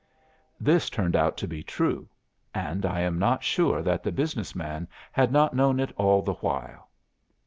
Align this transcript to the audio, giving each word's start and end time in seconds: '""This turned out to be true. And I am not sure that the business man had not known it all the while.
'""This 0.69 0.89
turned 0.89 1.15
out 1.15 1.37
to 1.37 1.47
be 1.47 1.61
true. 1.61 2.09
And 2.55 2.87
I 2.87 3.01
am 3.01 3.19
not 3.19 3.43
sure 3.43 3.83
that 3.83 4.01
the 4.01 4.11
business 4.11 4.55
man 4.55 4.87
had 5.11 5.31
not 5.31 5.53
known 5.53 5.79
it 5.79 5.91
all 5.95 6.23
the 6.23 6.33
while. 6.33 6.89